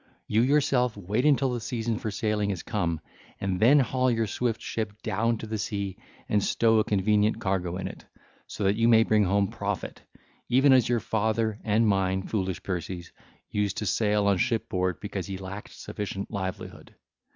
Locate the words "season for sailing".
1.59-2.49